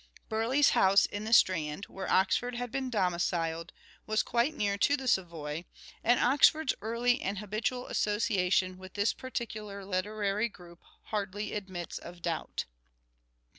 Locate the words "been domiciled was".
2.71-4.23